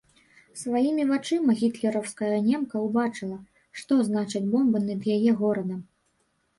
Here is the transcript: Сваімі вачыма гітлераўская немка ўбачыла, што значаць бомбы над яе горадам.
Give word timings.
Сваімі 0.61 1.05
вачыма 1.11 1.55
гітлераўская 1.59 2.31
немка 2.49 2.75
ўбачыла, 2.87 3.39
што 3.83 4.01
значаць 4.11 4.45
бомбы 4.53 4.87
над 4.91 5.01
яе 5.21 5.41
горадам. 5.47 5.91